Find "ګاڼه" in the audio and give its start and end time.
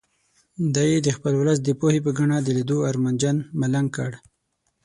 2.17-2.37